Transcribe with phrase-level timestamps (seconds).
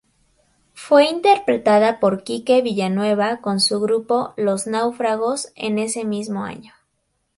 [0.73, 6.73] Fue interpretada por Quique Villanueva con su grupo Los Náufragos en ese mismo año.